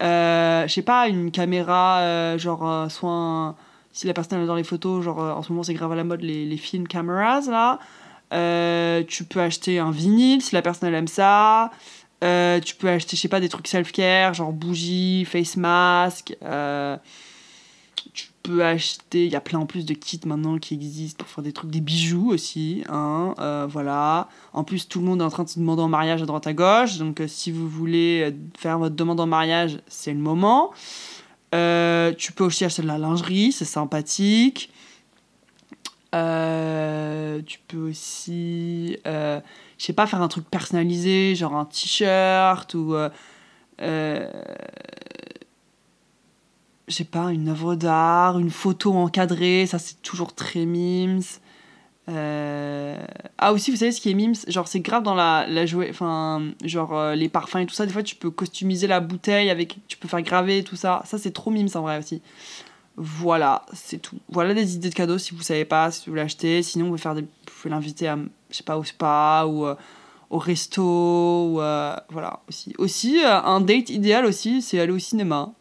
Euh, 0.03 0.67
je 0.67 0.73
sais 0.73 0.83
pas, 0.83 1.09
une 1.09 1.31
caméra, 1.31 2.01
euh, 2.01 2.39
genre, 2.39 2.91
soit 2.91 3.55
si 3.93 4.07
la 4.07 4.13
personne 4.13 4.45
dans 4.47 4.55
les 4.55 4.65
photos, 4.65 5.05
genre, 5.05 5.19
en 5.19 5.43
ce 5.43 5.51
moment 5.51 5.63
c'est 5.63 5.75
grave 5.75 5.93
à 5.93 5.95
la 5.95 6.05
mode 6.05 6.21
les, 6.21 6.45
les 6.45 6.57
film 6.59 6.87
cameras 6.87 7.49
là. 7.49 7.79
tu 9.05 9.25
peux 9.25 9.41
acheter 9.41 9.79
un 9.79 9.91
vinyle 9.91 10.43
si 10.43 10.55
la 10.55 10.61
personne 10.61 10.89
elle 10.91 10.95
aime 10.97 11.09
ça. 11.09 11.71
tu 12.21 12.75
peux 12.75 12.89
acheter, 12.89 13.17
je 13.17 13.23
sais 13.23 13.29
pas, 13.29 13.41
des 13.41 13.49
trucs 13.49 13.69
self-care, 13.69 14.35
genre 14.35 14.53
bougies, 14.53 15.25
face 15.25 15.57
mask 15.57 16.37
peux 18.47 18.65
acheter, 18.65 19.27
il 19.27 19.33
y 19.33 19.37
a 19.37 19.41
plein 19.41 19.59
en 19.59 19.67
plus 19.67 19.85
de 19.85 19.95
kits 19.95 20.21
maintenant 20.25 20.59
qui 20.59 20.75
existent 20.75 21.19
pour 21.19 21.29
faire 21.29 21.43
des 21.43 21.53
trucs, 21.53 21.71
des 21.71 21.81
bijoux 21.81 22.31
aussi, 22.31 22.85
hein, 22.89 23.35
euh, 23.39 23.67
voilà. 23.69 24.29
En 24.53 24.65
plus, 24.65 24.89
tout 24.89 25.01
le 25.01 25.07
monde 25.07 25.21
est 25.21 25.25
en 25.25 25.31
train 25.31 25.45
de 25.45 25.49
se 25.49 25.59
demander 25.59 25.83
en 25.83 25.89
mariage 25.89 26.23
à 26.23 26.27
droite 26.27 26.47
à 26.47 26.53
gauche, 26.53 26.99
donc 26.99 27.21
euh, 27.21 27.29
si 27.29 27.51
vous 27.51 27.69
voulez 27.69 28.23
euh, 28.23 28.31
faire 28.57 28.79
votre 28.79 28.95
demande 28.95 29.21
en 29.21 29.27
mariage, 29.27 29.79
c'est 29.89 30.13
le 30.13 30.21
moment. 30.21 30.73
tu 31.53 32.33
peux 32.33 32.45
aussi 32.45 32.65
acheter 32.65 32.83
de 32.83 32.87
la 32.87 32.99
lingerie, 32.99 33.53
c'est 33.53 33.65
sympathique. 33.65 34.71
Tu 36.13 37.59
peux 37.69 37.91
aussi, 37.91 38.97
je 39.05 39.41
sais 39.79 39.93
pas, 39.93 40.07
faire 40.07 40.23
un 40.23 40.29
truc 40.29 40.49
personnalisé, 40.49 41.35
genre 41.35 41.55
un 41.57 41.65
t-shirt 41.65 42.75
ou, 42.75 42.95
je 46.89 46.95
sais 46.95 47.05
pas, 47.05 47.33
une 47.33 47.49
œuvre 47.49 47.75
d'art, 47.75 48.39
une 48.39 48.51
photo 48.51 48.93
encadrée, 48.95 49.67
ça 49.67 49.79
c'est 49.79 50.01
toujours 50.03 50.35
très 50.35 50.67
mimes. 50.67 51.23
Euh, 52.09 52.97
Ah 53.39 53.53
aussi, 53.53 53.73
vous 53.73 53.77
savez 53.79 53.91
ce 53.91 54.01
qui 54.01 54.11
est 54.11 54.15
mimes 54.15 54.35
Genre 54.47 54.69
c'est 54.69 54.81
grave 54.81 55.03
dans 55.03 55.15
la, 55.15 55.47
la 55.49 55.65
enfin 55.91 56.43
genre 56.65 56.97
euh, 56.97 57.15
les 57.17 57.29
parfums 57.29 57.59
et 57.59 57.67
tout 57.67 57.75
ça. 57.75 57.87
Des 57.87 57.93
fois 57.93 58.03
tu 58.05 58.15
peux 58.15 58.31
customiser 58.31 58.87
la 58.87 59.01
bouteille 59.01 59.51
avec, 59.51 59.79
tu 59.89 59.97
peux 59.99 60.07
faire 60.09 60.23
graver 60.23 60.63
tout 60.63 60.77
ça. 60.77 61.03
Ça 61.05 61.19
c'est 61.19 61.33
trop 61.33 61.51
mimes 61.51 61.69
en 61.75 61.81
vrai 61.81 61.99
aussi. 61.99 62.23
Voilà, 62.97 63.67
c'est 63.73 63.99
tout. 63.99 64.19
Voilà 64.31 64.55
des 64.55 64.75
idées 64.77 64.91
de 64.91 64.95
cadeaux 64.95 65.19
si 65.19 65.35
vous 65.35 65.43
savez 65.43 65.65
pas, 65.65 65.91
si 65.91 66.07
vous 66.07 66.13
voulez 66.13 66.23
acheter. 66.23 66.63
Sinon, 66.63 66.91
vous 66.91 66.97
pouvez, 66.97 67.71
l'inviter 67.71 68.09
à, 68.09 68.17
je 68.51 68.57
sais 68.57 68.63
pas, 68.63 68.79
au 68.79 68.85
spa 68.85 69.45
ou 69.47 69.67
euh, 69.67 69.75
au 70.31 70.39
resto. 70.39 70.83
Ou, 70.83 71.55
voilà, 71.57 72.41
aussi. 72.49 72.75
Aussi, 72.79 73.21
un 73.23 73.61
date 73.61 73.91
idéal 73.91 74.25
aussi, 74.25 74.63
c'est 74.63 74.81
aller 74.81 74.93
au 74.93 74.99
cinéma. 74.99 75.53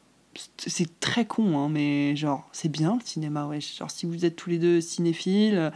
C'est- 0.57 0.99
très 0.99 1.25
con, 1.25 1.57
hein, 1.57 1.69
mais 1.69 2.15
genre, 2.15 2.47
c'est 2.51 2.69
bien 2.69 2.95
le 2.95 3.01
cinéma, 3.05 3.45
ouais. 3.45 3.59
Genre, 3.61 3.89
si 3.89 4.05
vous 4.05 4.25
êtes 4.25 4.35
tous 4.35 4.49
les 4.49 4.59
deux 4.59 4.81
cinéphiles, 4.81 5.71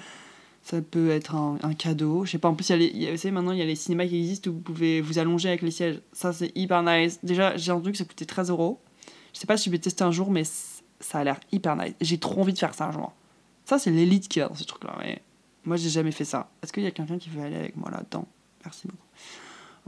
ça 0.64 0.82
peut 0.82 1.10
être 1.10 1.36
un, 1.36 1.58
cadeau. 1.74 2.26
Je 2.26 2.32
sais 2.32 2.38
pas, 2.38 2.50
en 2.50 2.56
plus, 2.56 2.70
y 2.70 2.74
a 2.74 2.78
y 2.78 3.08
a- 3.08 3.12
vous 3.12 3.18
savez, 3.18 3.32
maintenant, 3.32 3.54
il 3.54 3.60
y 3.60 3.62
a 3.62 3.66
les 3.66 3.76
cinémas 3.76 4.06
qui 4.06 4.18
existent 4.18 4.50
où 4.50 4.54
vous 4.54 4.60
pouvez 4.60 5.02
vous 5.02 5.18
allonger 5.20 5.50
avec 5.50 5.62
les 5.62 5.72
sièges. 5.72 6.02
Ça, 6.12 6.34
c'est 6.34 6.52
hyper 6.56 6.84
nice. 6.84 7.20
Déjà, 7.24 7.56
j'ai 7.58 7.72
entendu 7.72 7.92
que 7.92 7.98
ça 7.98 8.06
coûtait 8.06 8.26
13 8.26 8.50
euros. 8.50 8.80
Je 9.34 9.40
sais 9.40 9.48
pas 9.48 9.58
si 9.58 9.66
je 9.66 9.72
vais 9.72 9.80
tester 9.80 10.04
un 10.04 10.12
jour, 10.12 10.30
mais 10.32 10.44
ça 11.00 11.20
a 11.20 11.24
l'air 11.24 11.40
hyper 11.52 11.76
nice. 11.76 11.94
J'ai 12.02 12.18
trop 12.18 12.42
envie 12.42 12.54
de 12.54 12.60
faire 12.60 12.74
ça 12.74 12.88
un 12.88 12.92
jour. 12.92 13.14
Ça, 13.66 13.80
c'est 13.80 13.92
l'élite 13.92 14.28
qui 14.28 14.40
va 14.40 14.50
dans 14.50 14.56
ce 14.56 14.64
truc-là. 14.64 14.96
Mais 15.00 15.22
moi, 15.64 15.78
j'ai 15.78 15.90
jamais 15.90 16.12
fait 16.12 16.26
ça. 16.26 16.50
Est-ce 16.62 16.74
qu'il 16.74 16.84
y 16.84 16.88
a 16.88 16.92
quelqu'un 16.92 17.18
qui 17.18 17.30
veut 17.30 17.42
aller 17.42 17.56
avec 17.56 17.78
moi 17.78 17.90
là-dedans? 17.92 18.28
Merci 18.66 18.88
beaucoup. 18.88 19.06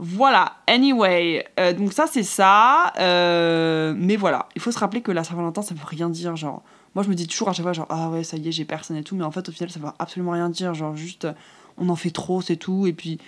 Voilà, 0.04 0.54
anyway, 0.66 1.46
euh, 1.60 1.72
donc 1.72 1.92
ça 1.92 2.08
c'est 2.10 2.24
ça, 2.24 2.92
euh, 2.98 3.94
mais 3.96 4.16
voilà, 4.16 4.48
il 4.56 4.60
faut 4.60 4.72
se 4.72 4.78
rappeler 4.80 5.00
que 5.00 5.12
la 5.12 5.22
Saint-Valentin 5.22 5.62
ça 5.62 5.76
veut 5.76 5.80
rien 5.86 6.10
dire, 6.10 6.34
genre, 6.34 6.64
moi 6.96 7.04
je 7.04 7.08
me 7.08 7.14
dis 7.14 7.28
toujours 7.28 7.50
à 7.50 7.52
chaque 7.52 7.62
fois, 7.62 7.72
genre, 7.72 7.86
ah 7.88 8.10
ouais, 8.10 8.24
ça 8.24 8.36
y 8.36 8.48
est, 8.48 8.50
j'ai 8.50 8.64
personne 8.64 8.96
et 8.96 9.04
tout, 9.04 9.14
mais 9.14 9.22
en 9.22 9.30
fait 9.30 9.48
au 9.48 9.52
final 9.52 9.70
ça 9.70 9.78
veut 9.78 9.86
absolument 10.00 10.32
rien 10.32 10.48
dire, 10.48 10.74
genre, 10.74 10.96
juste, 10.96 11.28
on 11.78 11.88
en 11.88 11.94
fait 11.94 12.10
trop, 12.10 12.42
c'est 12.42 12.56
tout, 12.56 12.88
et 12.88 12.92
puis, 12.92 13.18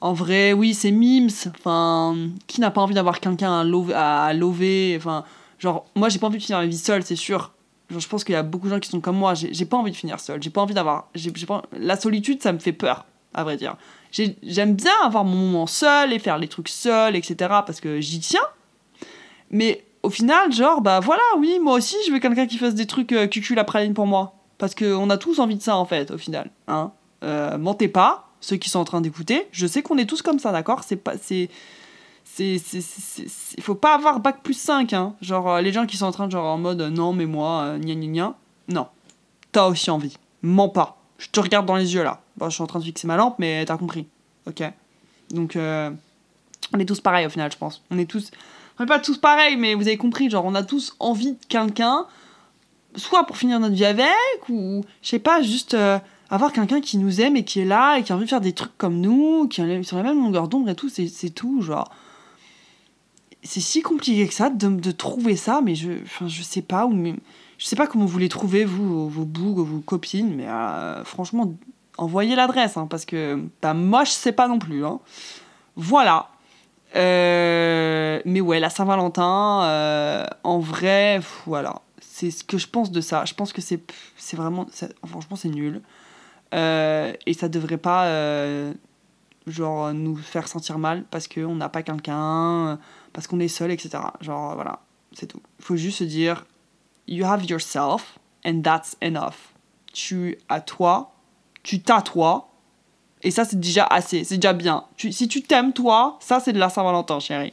en 0.00 0.14
vrai, 0.14 0.54
oui, 0.54 0.72
c'est 0.72 0.90
mimes, 0.90 1.28
enfin, 1.48 2.16
qui 2.46 2.62
n'a 2.62 2.70
pas 2.70 2.80
envie 2.80 2.94
d'avoir 2.94 3.20
quelqu'un 3.20 3.60
à 3.60 4.32
lover, 4.32 4.94
enfin, 4.96 5.24
genre, 5.58 5.84
moi 5.94 6.08
j'ai 6.08 6.18
pas 6.18 6.28
envie 6.28 6.38
de 6.38 6.42
finir 6.42 6.60
ma 6.60 6.66
vie 6.66 6.78
seule, 6.78 7.02
c'est 7.02 7.14
sûr, 7.14 7.52
genre, 7.90 8.00
je 8.00 8.08
pense 8.08 8.24
qu'il 8.24 8.32
y 8.32 8.36
a 8.36 8.42
beaucoup 8.42 8.68
de 8.68 8.72
gens 8.72 8.80
qui 8.80 8.88
sont 8.88 9.02
comme 9.02 9.18
moi, 9.18 9.34
j'ai 9.34 9.66
pas 9.66 9.76
envie 9.76 9.90
de 9.90 9.96
finir 9.96 10.18
seule, 10.18 10.42
j'ai 10.42 10.48
pas 10.48 10.62
envie 10.62 10.72
d'avoir, 10.72 11.08
la 11.78 12.00
solitude 12.00 12.42
ça 12.42 12.54
me 12.54 12.58
fait 12.58 12.72
peur, 12.72 13.04
à 13.34 13.44
vrai 13.44 13.56
dire. 13.56 13.76
J'ai- 14.10 14.36
J'aime 14.42 14.74
bien 14.74 14.92
avoir 15.04 15.24
mon 15.24 15.36
moment 15.36 15.66
seul 15.66 16.12
et 16.12 16.18
faire 16.18 16.38
les 16.38 16.48
trucs 16.48 16.68
seul, 16.68 17.16
etc. 17.16 17.34
parce 17.66 17.80
que 17.80 18.00
j'y 18.00 18.20
tiens. 18.20 18.40
Mais 19.50 19.84
au 20.02 20.10
final, 20.10 20.52
genre, 20.52 20.80
bah 20.80 21.00
voilà, 21.00 21.22
oui, 21.38 21.58
moi 21.60 21.74
aussi, 21.74 21.96
je 22.06 22.12
veux 22.12 22.18
quelqu'un 22.18 22.46
qui 22.46 22.58
fasse 22.58 22.74
des 22.74 22.86
trucs 22.86 23.12
euh, 23.12 23.26
cucul 23.26 23.56
la 23.56 23.64
praline 23.64 23.94
pour 23.94 24.06
moi. 24.06 24.34
Parce 24.58 24.74
qu'on 24.74 25.10
a 25.10 25.16
tous 25.16 25.38
envie 25.38 25.56
de 25.56 25.62
ça, 25.62 25.76
en 25.76 25.84
fait, 25.84 26.10
au 26.10 26.18
final. 26.18 26.50
Hein 26.68 26.92
Euh, 27.24 27.56
mentez 27.58 27.88
pas, 27.88 28.28
ceux 28.40 28.56
qui 28.56 28.68
sont 28.68 28.80
en 28.80 28.84
train 28.84 29.00
d'écouter. 29.00 29.46
Je 29.52 29.66
sais 29.66 29.82
qu'on 29.82 29.96
est 29.98 30.06
tous 30.06 30.22
comme 30.22 30.38
ça, 30.40 30.50
d'accord? 30.52 30.82
C'est 30.84 30.96
pas. 30.96 31.14
C'est- 31.18 31.48
Il 32.38 33.62
faut 33.62 33.74
pas 33.74 33.94
avoir 33.94 34.20
bac 34.20 34.42
plus 34.42 34.54
5, 34.54 34.92
hein. 34.92 35.14
Genre, 35.20 35.48
euh, 35.50 35.60
les 35.60 35.72
gens 35.72 35.86
qui 35.86 35.96
sont 35.96 36.06
en 36.06 36.12
train 36.12 36.26
de, 36.26 36.32
genre, 36.32 36.46
en 36.46 36.58
mode, 36.58 36.80
euh, 36.80 36.90
non, 36.90 37.12
mais 37.12 37.26
moi, 37.26 37.62
euh, 37.64 37.78
gna 37.78 37.94
gna 37.94 38.06
gna. 38.06 38.34
Non. 38.68 38.86
T'as 39.52 39.66
aussi 39.66 39.90
envie. 39.90 40.16
Mens 40.42 40.68
pas. 40.70 41.01
Je 41.22 41.28
te 41.28 41.38
regarde 41.38 41.66
dans 41.66 41.76
les 41.76 41.94
yeux, 41.94 42.02
là. 42.02 42.20
Je 42.40 42.48
suis 42.48 42.62
en 42.62 42.66
train 42.66 42.80
de 42.80 42.84
fixer 42.84 43.06
ma 43.06 43.16
lampe, 43.16 43.36
mais 43.38 43.64
t'as 43.64 43.76
compris. 43.76 44.06
Ok 44.48 44.62
Donc, 45.30 45.54
euh, 45.54 45.88
on 46.74 46.80
est 46.80 46.84
tous 46.84 47.00
pareils, 47.00 47.24
au 47.26 47.30
final, 47.30 47.50
je 47.52 47.56
pense. 47.56 47.80
On 47.92 47.98
est 47.98 48.10
tous. 48.10 48.32
On 48.78 48.82
n'est 48.82 48.88
pas 48.88 48.98
tous 48.98 49.18
pareils, 49.18 49.56
mais 49.56 49.74
vous 49.74 49.86
avez 49.86 49.96
compris, 49.96 50.28
genre, 50.28 50.44
on 50.44 50.56
a 50.56 50.64
tous 50.64 50.96
envie 50.98 51.32
de 51.32 51.44
quelqu'un, 51.48 52.06
soit 52.96 53.24
pour 53.24 53.36
finir 53.36 53.60
notre 53.60 53.74
vie 53.74 53.84
avec, 53.84 54.08
ou, 54.48 54.84
je 55.00 55.08
sais 55.08 55.20
pas, 55.20 55.42
juste 55.42 55.74
euh, 55.74 56.00
avoir 56.28 56.52
quelqu'un 56.52 56.80
qui 56.80 56.98
nous 56.98 57.20
aime 57.20 57.36
et 57.36 57.44
qui 57.44 57.60
est 57.60 57.64
là, 57.64 57.98
et 57.98 58.02
qui 58.02 58.10
a 58.10 58.16
envie 58.16 58.24
de 58.24 58.30
faire 58.30 58.40
des 58.40 58.52
trucs 58.52 58.76
comme 58.76 59.00
nous, 59.00 59.46
qui 59.46 59.60
est 59.60 59.82
sur 59.84 59.98
la 59.98 60.02
même 60.02 60.20
longueur 60.20 60.48
d'ombre 60.48 60.70
et 60.70 60.74
tout, 60.74 60.88
c'est 60.88 61.30
tout, 61.30 61.62
genre. 61.62 61.88
C'est 63.44 63.60
si 63.60 63.82
compliqué 63.82 64.26
que 64.26 64.34
ça 64.34 64.50
de, 64.50 64.90
trouver 64.90 65.36
ça, 65.36 65.60
mais 65.62 65.76
je, 65.76 65.92
enfin, 66.02 66.26
je 66.26 66.42
sais 66.42 66.62
pas, 66.62 66.86
ou 66.86 67.14
je 67.62 67.68
sais 67.68 67.76
pas 67.76 67.86
comment 67.86 68.06
vous 68.06 68.18
les 68.18 68.28
trouvez, 68.28 68.64
vous, 68.64 69.08
vos 69.08 69.24
bougs, 69.24 69.64
vos 69.64 69.78
copines, 69.78 70.34
mais 70.34 70.48
euh, 70.48 71.04
franchement, 71.04 71.54
envoyez 71.96 72.34
l'adresse, 72.34 72.76
hein, 72.76 72.88
parce 72.90 73.04
que 73.04 73.40
bah, 73.62 73.72
je 74.04 74.10
sais 74.10 74.32
pas 74.32 74.48
non 74.48 74.58
plus. 74.58 74.84
Hein. 74.84 74.98
Voilà. 75.76 76.30
Euh, 76.96 78.20
mais 78.24 78.40
ouais, 78.40 78.58
la 78.58 78.68
Saint-Valentin, 78.68 79.62
euh, 79.62 80.26
en 80.42 80.58
vrai, 80.58 81.20
voilà. 81.46 81.82
C'est 82.00 82.32
ce 82.32 82.42
que 82.42 82.58
je 82.58 82.66
pense 82.66 82.90
de 82.90 83.00
ça. 83.00 83.24
Je 83.26 83.34
pense 83.34 83.52
que 83.52 83.60
c'est 83.62 83.80
c'est 84.16 84.36
vraiment. 84.36 84.66
c'est- 84.72 84.92
Franchement, 85.06 85.36
c'est 85.36 85.48
nul. 85.48 85.82
Et 86.52 87.34
ça 87.34 87.48
devrait 87.48 87.78
pas, 87.78 88.08
genre, 89.46 89.94
nous 89.94 90.16
faire 90.16 90.48
sentir 90.48 90.80
mal 90.80 91.04
parce 91.12 91.28
qu'on 91.28 91.54
n'a 91.54 91.68
pas 91.68 91.84
quelqu'un, 91.84 92.80
parce 93.12 93.28
qu'on 93.28 93.38
est 93.38 93.46
seul, 93.46 93.70
etc. 93.70 94.02
Genre, 94.20 94.54
voilà, 94.56 94.80
c'est 95.12 95.26
tout. 95.26 95.40
Faut 95.60 95.76
juste 95.76 95.98
se 95.98 96.04
dire 96.04 96.44
you 97.12 97.24
have 97.26 97.44
yourself 97.44 98.18
and 98.44 98.62
that's 98.62 98.96
enough. 99.02 99.52
Tu 99.92 100.38
as 100.48 100.60
toi, 100.60 101.12
tu 101.62 101.80
t'as 101.82 102.02
toi, 102.02 102.48
et 103.22 103.30
ça 103.30 103.44
c'est 103.44 103.60
déjà 103.60 103.84
assez, 103.86 104.24
c'est 104.24 104.36
déjà 104.36 104.52
bien. 104.52 104.84
Tu, 104.96 105.12
si 105.12 105.28
tu 105.28 105.42
t'aimes 105.42 105.72
toi, 105.72 106.16
ça 106.20 106.40
c'est 106.40 106.52
de 106.52 106.58
la 106.58 106.70
Saint-Valentin, 106.70 107.20
chérie. 107.20 107.52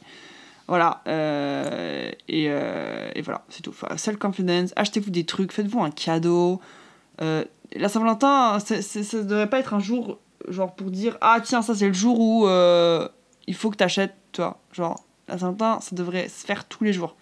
Voilà, 0.68 1.02
euh, 1.08 2.12
et, 2.28 2.46
euh, 2.48 3.10
et 3.16 3.22
voilà, 3.22 3.44
c'est 3.50 3.64
tout. 3.64 3.74
Self-confidence, 3.98 4.72
achetez-vous 4.76 5.10
des 5.10 5.26
trucs, 5.26 5.52
faites-vous 5.52 5.82
un 5.82 5.90
cadeau. 5.90 6.62
Euh, 7.22 7.44
la 7.76 7.90
Saint-Valentin, 7.90 8.60
ça 8.60 8.76
ne 8.76 9.24
devrait 9.24 9.50
pas 9.50 9.60
être 9.60 9.74
un 9.74 9.80
jour, 9.80 10.20
genre 10.48 10.74
pour 10.76 10.92
dire 10.92 11.18
Ah 11.22 11.40
tiens, 11.44 11.62
ça 11.62 11.76
c'est 11.76 11.88
le 11.88 11.94
jour 11.94 12.20
où 12.20 12.48
il 13.48 13.56
faut 13.56 13.72
que 13.72 13.78
t'achètes, 13.78 14.16
toi. 14.32 14.60
Genre, 14.72 15.04
la 15.28 15.38
Saint-Valentin, 15.38 15.82
ça 15.82 15.96
devrait 15.96 16.30
se 16.30 16.46
faire 16.46 16.66
tous 16.66 16.84
les 16.84 16.94
jours. 16.94 17.16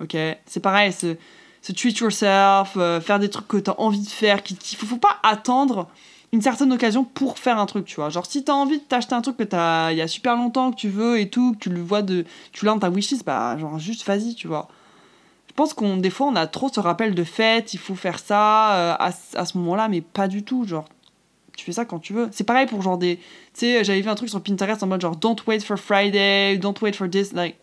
Ok? 0.00 0.16
C'est 0.46 0.60
pareil, 0.60 0.92
c'est 0.92 1.18
se 1.64 1.72
treat 1.72 1.96
yourself, 1.98 2.76
euh, 2.76 3.00
faire 3.00 3.18
des 3.18 3.30
trucs 3.30 3.48
que 3.48 3.56
tu 3.56 3.70
as 3.70 3.80
envie 3.80 4.02
de 4.02 4.08
faire. 4.08 4.42
qu'il 4.42 4.76
faut, 4.76 4.84
faut 4.84 4.98
pas 4.98 5.16
attendre 5.22 5.88
une 6.30 6.42
certaine 6.42 6.70
occasion 6.74 7.04
pour 7.04 7.38
faire 7.38 7.58
un 7.58 7.64
truc, 7.64 7.86
tu 7.86 7.96
vois. 7.96 8.10
Genre, 8.10 8.26
si 8.26 8.44
tu 8.44 8.50
as 8.50 8.54
envie 8.54 8.78
de 8.80 8.84
t'acheter 8.84 9.14
un 9.14 9.22
truc 9.22 9.38
que 9.38 9.44
t'as 9.44 9.90
il 9.90 9.96
y 9.96 10.02
a 10.02 10.08
super 10.08 10.36
longtemps, 10.36 10.72
que 10.72 10.76
tu 10.76 10.90
veux 10.90 11.18
et 11.18 11.30
tout, 11.30 11.54
que 11.54 11.58
tu 11.58 11.70
le 11.70 11.80
vois 11.80 12.02
de. 12.02 12.26
Tu 12.52 12.66
l'as 12.66 12.72
dans 12.72 12.80
ta 12.80 12.90
wishlist, 12.90 13.24
bah, 13.24 13.56
genre, 13.56 13.78
juste 13.78 14.06
vas-y, 14.06 14.34
tu 14.34 14.46
vois. 14.46 14.68
Je 15.48 15.54
pense 15.54 15.72
qu'on 15.72 15.96
des 15.96 16.10
fois, 16.10 16.26
on 16.26 16.36
a 16.36 16.46
trop 16.46 16.68
ce 16.68 16.80
rappel 16.80 17.14
de 17.14 17.24
fête, 17.24 17.72
il 17.72 17.78
faut 17.78 17.94
faire 17.94 18.18
ça 18.18 18.74
euh, 18.74 18.96
à, 18.98 19.12
à 19.34 19.46
ce 19.46 19.56
moment-là, 19.56 19.88
mais 19.88 20.02
pas 20.02 20.28
du 20.28 20.42
tout. 20.42 20.66
Genre, 20.66 20.84
tu 21.56 21.64
fais 21.64 21.72
ça 21.72 21.86
quand 21.86 21.98
tu 21.98 22.12
veux. 22.12 22.28
C'est 22.30 22.44
pareil 22.44 22.66
pour 22.66 22.82
genre 22.82 22.98
des. 22.98 23.16
Tu 23.16 23.22
sais, 23.60 23.84
j'avais 23.84 24.02
vu 24.02 24.10
un 24.10 24.16
truc 24.16 24.28
sur 24.28 24.42
Pinterest 24.42 24.82
en 24.82 24.86
mode 24.86 25.00
genre, 25.00 25.16
don't 25.16 25.36
wait 25.46 25.60
for 25.60 25.78
Friday, 25.78 26.58
don't 26.58 26.74
wait 26.82 26.92
for 26.92 27.08
this. 27.08 27.32
Like, 27.32 27.56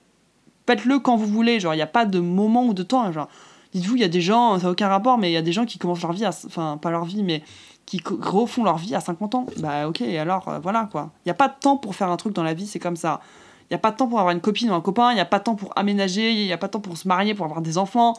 faites-le 0.65 0.97
quand 0.97 1.17
vous 1.17 1.27
voulez. 1.27 1.59
Genre, 1.59 1.75
il 1.75 1.77
n'y 1.77 1.83
a 1.83 1.87
pas 1.87 2.05
de 2.05 2.19
moment 2.19 2.65
ou 2.65 2.73
de 2.73 2.81
temps. 2.81 3.11
Genre, 3.11 3.27
dites-vous, 3.73 3.95
il 3.95 4.01
y 4.01 4.05
a 4.05 4.09
des 4.09 4.21
gens, 4.21 4.57
ça 4.57 4.65
n'a 4.65 4.71
aucun 4.71 4.87
rapport, 4.87 5.17
mais 5.17 5.29
il 5.29 5.33
y 5.33 5.37
a 5.37 5.41
des 5.41 5.53
gens 5.53 5.65
qui 5.65 5.77
commencent 5.77 6.01
leur 6.01 6.13
vie. 6.13 6.25
Enfin, 6.25 6.77
pas 6.81 6.91
leur 6.91 7.05
vie, 7.05 7.23
mais 7.23 7.43
qui 7.85 8.01
refont 8.05 8.63
leur 8.63 8.77
vie 8.77 8.95
à 8.95 8.99
50 8.99 9.35
ans. 9.35 9.45
Bah, 9.57 9.87
ok, 9.87 10.01
alors, 10.01 10.47
euh, 10.47 10.59
voilà 10.59 10.87
quoi. 10.91 11.11
Il 11.25 11.27
n'y 11.27 11.31
a 11.31 11.35
pas 11.35 11.47
de 11.47 11.55
temps 11.59 11.77
pour 11.77 11.95
faire 11.95 12.09
un 12.09 12.17
truc 12.17 12.33
dans 12.33 12.43
la 12.43 12.53
vie, 12.53 12.67
c'est 12.67 12.79
comme 12.79 12.95
ça. 12.95 13.21
Il 13.63 13.73
n'y 13.73 13.75
a 13.75 13.79
pas 13.79 13.91
de 13.91 13.97
temps 13.97 14.07
pour 14.07 14.19
avoir 14.19 14.33
une 14.33 14.41
copine 14.41 14.69
ou 14.69 14.73
un 14.73 14.81
copain, 14.81 15.11
il 15.11 15.15
n'y 15.15 15.21
a 15.21 15.25
pas 15.25 15.39
de 15.39 15.43
temps 15.43 15.55
pour 15.55 15.71
aménager, 15.77 16.31
il 16.31 16.45
n'y 16.45 16.53
a 16.53 16.57
pas 16.57 16.67
de 16.67 16.73
temps 16.73 16.79
pour 16.79 16.97
se 16.97 17.07
marier, 17.07 17.33
pour 17.33 17.45
avoir 17.45 17.61
des 17.61 17.77
enfants. 17.77 18.13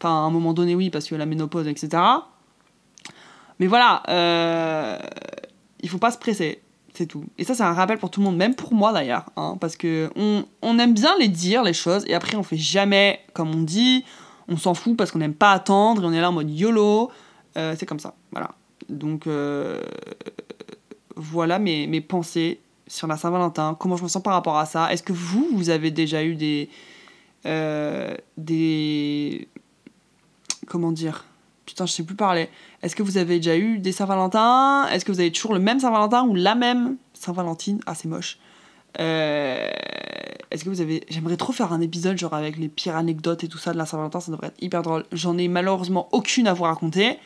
Enfin, 0.00 0.10
à 0.10 0.26
un 0.26 0.30
moment 0.30 0.52
donné, 0.52 0.74
oui, 0.74 0.90
parce 0.90 1.06
que 1.06 1.14
la 1.14 1.26
ménopause, 1.26 1.68
etc. 1.68 2.02
Mais 3.60 3.66
voilà, 3.66 4.02
euh, 4.08 4.98
il 5.80 5.88
faut 5.88 5.98
pas 5.98 6.10
se 6.10 6.18
presser, 6.18 6.60
c'est 6.94 7.06
tout. 7.06 7.24
Et 7.38 7.44
ça, 7.44 7.54
c'est 7.54 7.62
un 7.62 7.72
rappel 7.72 7.98
pour 7.98 8.10
tout 8.10 8.20
le 8.20 8.26
monde, 8.26 8.36
même 8.36 8.54
pour 8.54 8.74
moi 8.74 8.92
d'ailleurs, 8.92 9.26
hein, 9.36 9.56
parce 9.60 9.76
que 9.76 10.10
on, 10.16 10.44
on 10.62 10.78
aime 10.78 10.94
bien 10.94 11.16
les 11.18 11.28
dire, 11.28 11.62
les 11.62 11.72
choses, 11.72 12.04
et 12.08 12.14
après 12.14 12.36
on 12.36 12.42
fait 12.42 12.56
jamais 12.56 13.20
comme 13.32 13.54
on 13.54 13.62
dit, 13.62 14.04
on 14.48 14.56
s'en 14.56 14.74
fout 14.74 14.96
parce 14.96 15.10
qu'on 15.10 15.18
n'aime 15.18 15.34
pas 15.34 15.52
attendre, 15.52 16.02
et 16.02 16.06
on 16.06 16.12
est 16.12 16.20
là 16.20 16.30
en 16.30 16.32
mode 16.32 16.50
YOLO, 16.50 17.10
Euh, 17.56 17.74
c'est 17.78 17.86
comme 17.86 18.00
ça, 18.00 18.14
voilà. 18.32 18.50
Donc, 18.88 19.26
euh, 19.26 19.80
voilà 21.16 21.58
mes, 21.58 22.00
pensées 22.00 22.60
sur 22.86 23.06
la 23.06 23.16
Saint-Valentin, 23.16 23.76
comment 23.78 23.96
je 23.96 24.02
me 24.02 24.08
sens 24.08 24.22
par 24.22 24.32
rapport 24.34 24.58
à 24.58 24.66
ça. 24.66 24.92
Est-ce 24.92 25.02
que 25.02 25.12
vous, 25.12 25.48
vous 25.52 25.70
avez 25.70 25.90
déjà 25.90 26.24
eu 26.24 26.34
des. 26.34 26.68
euh, 27.46 28.14
des. 28.36 29.48
Comment 30.66 30.92
dire 30.92 31.24
Putain, 31.66 31.86
je 31.86 31.92
sais 31.92 32.02
plus 32.02 32.16
parler. 32.16 32.48
Est-ce 32.82 32.94
que 32.96 33.02
vous 33.02 33.16
avez 33.16 33.36
déjà 33.36 33.56
eu 33.56 33.78
des 33.78 33.92
Saint-Valentin? 33.92 34.86
Est-ce 34.88 35.04
que 35.04 35.12
vous 35.12 35.20
avez 35.20 35.32
toujours 35.32 35.54
le 35.54 35.60
même 35.60 35.80
Saint-Valentin 35.80 36.26
ou 36.26 36.34
la 36.34 36.54
même 36.54 36.96
Saint-Valentine? 37.14 37.80
Ah, 37.86 37.94
c'est 37.94 38.08
moche. 38.08 38.38
Euh, 39.00 39.70
Est-ce 40.54 40.64
que 40.64 40.70
vous 40.70 40.80
avez. 40.80 41.02
J'aimerais 41.08 41.36
trop 41.36 41.52
faire 41.52 41.72
un 41.72 41.80
épisode 41.80 42.16
genre 42.16 42.32
avec 42.32 42.58
les 42.58 42.68
pires 42.68 42.94
anecdotes 42.94 43.42
et 43.42 43.48
tout 43.48 43.58
ça 43.58 43.72
de 43.72 43.76
la 43.76 43.86
Saint-Valentin, 43.86 44.20
ça 44.20 44.30
devrait 44.30 44.46
être 44.46 44.62
hyper 44.62 44.82
drôle. 44.82 45.04
J'en 45.10 45.36
ai 45.36 45.48
malheureusement 45.48 46.08
aucune 46.12 46.46
à 46.46 46.54
vous 46.54 46.62
raconter. 46.62 47.18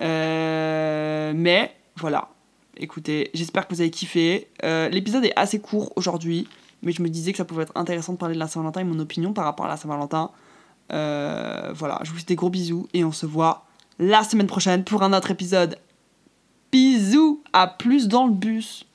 Euh, 0.00 1.32
mais 1.34 1.74
voilà, 1.96 2.28
écoutez, 2.76 3.32
j'espère 3.34 3.66
que 3.66 3.74
vous 3.74 3.80
avez 3.80 3.90
kiffé. 3.90 4.48
Euh, 4.62 4.88
l'épisode 4.90 5.24
est 5.24 5.32
assez 5.34 5.58
court 5.58 5.92
aujourd'hui, 5.96 6.46
mais 6.82 6.92
je 6.92 7.02
me 7.02 7.08
disais 7.08 7.32
que 7.32 7.38
ça 7.38 7.44
pouvait 7.44 7.64
être 7.64 7.72
intéressant 7.74 8.12
de 8.12 8.18
parler 8.18 8.36
de 8.36 8.38
la 8.38 8.46
Saint-Valentin 8.46 8.82
et 8.82 8.84
mon 8.84 9.00
opinion 9.00 9.32
par 9.32 9.44
rapport 9.44 9.66
à 9.66 9.68
la 9.68 9.76
Saint-Valentin. 9.76 10.30
Euh, 10.92 11.72
voilà, 11.74 11.98
je 12.04 12.12
vous 12.12 12.18
fais 12.18 12.26
des 12.26 12.36
gros 12.36 12.50
bisous 12.50 12.86
et 12.94 13.02
on 13.02 13.10
se 13.10 13.26
voit 13.26 13.66
la 13.98 14.22
semaine 14.22 14.46
prochaine 14.46 14.84
pour 14.84 15.02
un 15.02 15.12
autre 15.12 15.32
épisode. 15.32 15.78
Bisous, 16.70 17.42
à 17.52 17.66
plus 17.66 18.06
dans 18.06 18.28
le 18.28 18.32
bus. 18.32 18.86